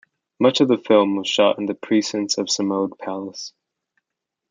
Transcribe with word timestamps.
Much 0.39 0.61
of 0.61 0.67
the 0.67 0.79
film 0.79 1.15
was 1.15 1.27
shot 1.27 1.59
in 1.59 1.67
the 1.67 1.75
precincts 1.75 2.39
of 2.39 2.47
Samode 2.49 2.97
Palace. 2.97 3.53